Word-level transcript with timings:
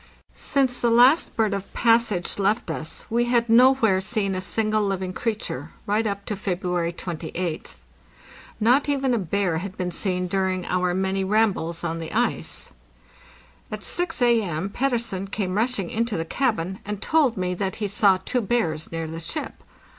Since 0.33 0.79
the 0.79 0.89
last 0.89 1.35
bird 1.35 1.53
of 1.53 1.71
passage 1.75 2.39
left 2.39 2.71
us 2.71 3.05
we 3.11 3.25
had 3.25 3.47
nowhere 3.47 4.01
seen 4.01 4.33
a 4.33 4.41
single 4.41 4.81
living 4.81 5.13
creature, 5.13 5.73
right 5.85 6.07
up 6.07 6.25
to 6.25 6.35
February 6.35 6.91
28th. 6.91 7.75
Not 8.59 8.85
evena 8.85 9.19
bear 9.19 9.59
had 9.59 9.77
been 9.77 9.91
seen 9.91 10.25
during 10.25 10.65
our 10.65 10.95
many 10.95 11.23
rambles 11.23 11.83
on 11.83 11.99
the 11.99 12.11
ice. 12.13 12.71
At 13.71 13.83
6 13.83 14.23
A.M. 14.23 14.71
Pettersen 14.71 15.27
came 15.27 15.55
rushing 15.55 15.91
into 15.91 16.17
the 16.17 16.25
cabin, 16.25 16.79
and 16.83 16.99
told 16.99 17.37
me 17.37 17.53
that 17.53 17.75
he 17.75 17.87
saw 17.87 18.17
two 18.25 18.41
bears 18.41 18.91
near 18.91 19.05
the 19.05 19.19
ship. 19.19 19.63